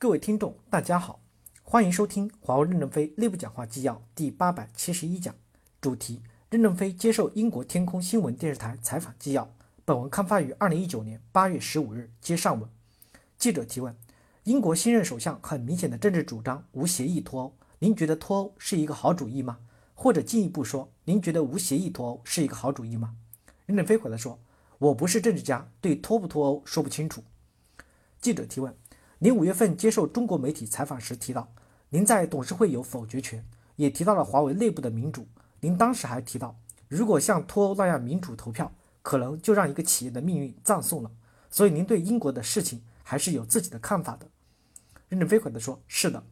[0.00, 1.18] 各位听众，大家好，
[1.64, 5.34] 欢迎收听华为任正非内部讲话纪要第八百七十一讲，
[5.80, 9.52] 主题：任正非接受英国天空新闻电视台采访纪要。
[9.84, 12.70] 本文刊发于二零一九年八月十五日，接上文。
[13.36, 13.96] 记者提问：
[14.44, 19.58] 英国新任首相很明显的政治主张无协议脱欧，您觉得脱欧是一个好主意吗？
[19.94, 23.16] 或者进一步说，您觉得无协议脱欧是一个好主意吗？
[23.66, 24.38] 任正非回答说：
[24.78, 27.24] 我不是政治家，对脱不脱欧说不清楚。
[28.20, 28.72] 记者提问。
[29.20, 31.48] 您五月份接受中国媒体采访时提到，
[31.88, 35.26] 您在董事会有否决权，也提到了华为内部的民主。
[35.58, 36.54] 您当时还提到，
[36.86, 38.70] 如果像脱欧那样民主投票，
[39.02, 41.10] 可能就让一个企业的命运葬送了。
[41.50, 44.28] 所以您对英国的事情还是有自己的看法的。
[45.08, 46.22] 任正非回答说：“是的，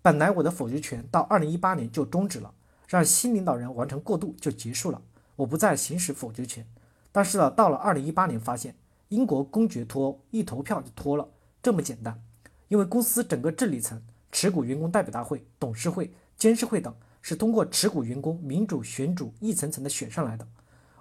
[0.00, 2.54] 本来我的否决权到二零一八年就终止了，
[2.88, 5.02] 让新领导人完成过渡就结束了，
[5.36, 6.66] 我不再行使否决权。
[7.10, 8.74] 但是呢，到了二零一八年，发现
[9.10, 11.28] 英国公决脱欧，一投票就脱了。”
[11.62, 12.20] 这么简单，
[12.66, 14.02] 因为公司整个治理层、
[14.32, 20.46] 持股员工代表大会、董事会、监事会等是通过持股员工民主选主一层层的选上来的。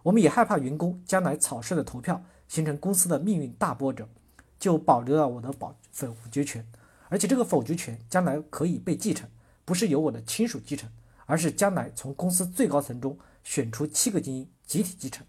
[0.03, 4.07] 我们也害怕员工将来草率的投票形成公司的命运大波折，
[4.59, 6.63] 就保留了我的保否决权。
[7.09, 9.27] 而且这个否决权将来可以被继承，
[9.65, 10.87] 不是由我的亲属继承，
[11.25, 15.25] 而是将来从公司最高层中选出七个精英集体继承。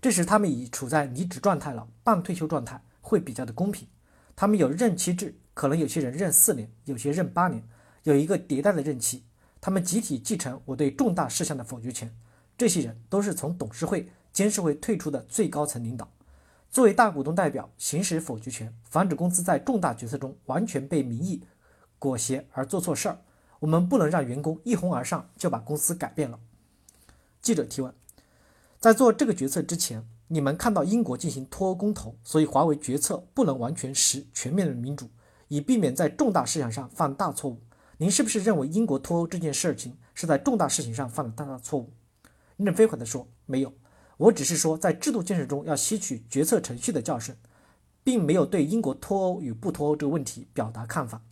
[0.00, 2.80] 这时他们已处在离职状态了，半退休状态。
[3.08, 3.88] 会比较的公平，
[4.36, 7.66] 他们有任期制，可能有些人任四年，有些任八年，
[8.02, 9.24] 有一个迭代的任期。
[9.60, 12.14] 他们集体继承我对重大事项的否决权。
[12.56, 16.12] 这些人都是从董事会、监事会退出的最高层领导，
[16.70, 21.42] 作为大股东代表行使否决权，防止公司在重大决策中完全被民意
[21.98, 23.18] 裹挟而做错事儿。
[23.60, 26.38] 我们不能让员工一哄而上就把公司改变了。
[27.40, 27.92] 记者提问：
[28.78, 30.06] 在做这个决策之前？
[30.30, 35.08] 你们看到英国进行脱欧公投，所以华为决策不能完全实全面的民主，
[35.48, 37.62] 以避免在重大事项上犯大错误。
[37.96, 41.92] 您是不是认为英国脱欧这件事情是在重大事情上犯了大大错误？
[42.58, 43.72] 任正非回答说：“没有，
[44.18, 47.34] 我只是说在制度建设中要吸取决策程序的教训，
[48.04, 51.22] 并没有对英国脱欧与不脱欧这个问题表达看法。”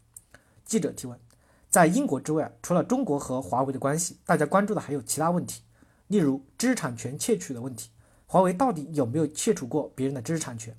[0.65, 1.21] 记者提问：
[1.69, 5.60] 在英国之外，除了中国和华为的关系，大家关注的还有其他问题，
[6.06, 7.91] 例如知识产权窃取的问题。
[8.28, 10.76] 华为到底有没有窃取过别人的知识产权？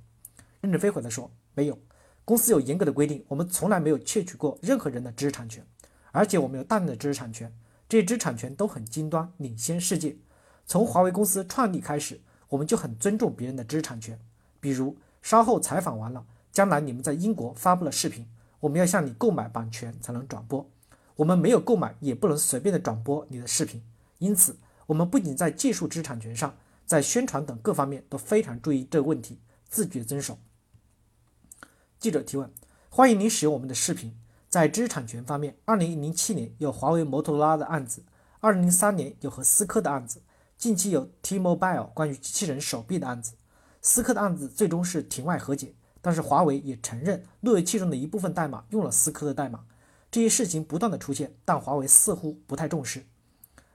[0.59, 1.80] 任正非回答说：“没有，
[2.25, 5.66] 公司有严格的规定，我们从来没有窃取过任何人的知识产权，
[6.12, 7.50] 而且我们有大量的知识产权，
[7.88, 10.18] 这些知识产权都很尖端，领先世界。
[10.66, 12.19] 从华为公司创立开始，
[12.50, 14.19] 我们就很尊重别人的知识产权。
[14.59, 18.28] 比如，稍后采访完了，将来你们在英国发布了视频，
[18.59, 20.69] 我们要向你购买版权才能转播，
[21.16, 23.81] 我们没有购买，也不能随便的转播你的视频。
[24.18, 24.57] 因此，
[24.88, 26.53] 我们不仅在技术知识产权上。”
[26.88, 30.40] 在宣传等各方面都非常注意这个问题，自觉遵守。
[32.00, 32.50] 记者提问：
[32.90, 34.18] 欢迎您使用我们的视频。
[34.48, 38.06] 在知识产权方面，二零零七年有华为摩托罗拉的案子，
[38.40, 40.22] 二零零三年有和思科的案子，
[40.58, 43.34] 近期有 T-Mobile 关于机器人手臂的案子。
[43.81, 49.66] 思科的案子最终是庭外和解，但是华为也承认路由器中的一部分代码用了思科的代码。
[50.09, 53.06] 这些事情不断的出现，但华为似乎不太重视。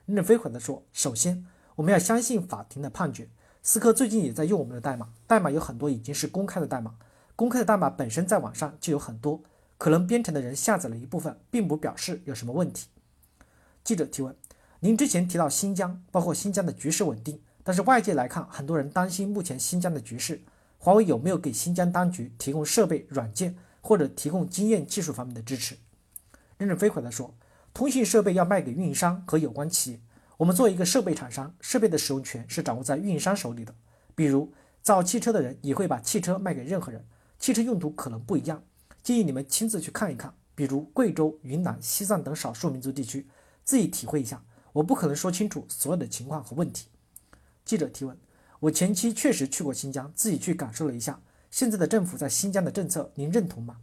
[0.07, 1.47] 任正非回答说：首先。
[1.77, 3.29] 我们要相信法庭的判决。
[3.63, 6.97] 思科最近也在用我们的代码，代码有很多已经是公开的代码，
[7.37, 9.41] 公开的代码本身在网上就有很多，
[9.79, 12.89] 可能编程的人下载了一部分，并不表示有什么问题。
[13.85, 14.35] 记者提问：
[14.81, 20.43] 您之前提到新疆，包括新疆的局势稳定，但是外界来看，很多人担心目前新疆的局势，
[20.79, 25.77] 华为有没有给新疆当局提供设备、软件或者提供经验技术方面的支持？
[26.59, 27.33] 任正非回答说：
[27.73, 30.01] 通信设备要卖给运营商和有关企业。
[30.43, 33.73] 我们作为一个设备厂商，设备的使用权是掌握在运营商手里的。
[34.13, 37.07] 比如造汽车的人也会把汽车卖给任何人，
[37.39, 38.61] 汽车用途可能不一样，
[39.05, 40.35] 建议你们亲自去看一看。
[40.57, 43.29] 比如贵州、云南、西藏等少数民族地区，
[43.63, 44.43] 自己体会一下。
[44.73, 46.89] 我不可能说清楚所有的情况和问题。
[47.65, 48.19] 记者提问：
[48.59, 51.21] 我前期确实去过新疆，自己去感受了一下
[51.53, 53.77] 现在的政府在新疆的政策，您认同吗？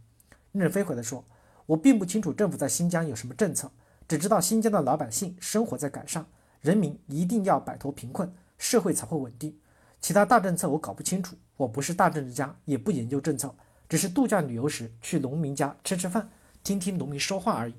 [0.52, 1.24] 任正非回答说：
[1.64, 3.72] 我并不清楚政府在新疆有什么政策，
[4.06, 6.26] 只知道新疆的老百姓生活在改善。
[6.60, 9.56] 人民一定要摆脱贫困，社会才会稳定。
[10.00, 13.54] 其他大政策我搞不清楚，我不是大政治家，也不研究政策，
[13.88, 16.30] 只是度假旅游时去农民家吃吃饭，
[16.62, 17.74] 听听农民说话而已。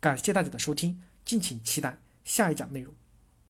[0.00, 2.92] 感谢大家的收听，敬请期待下一讲内容。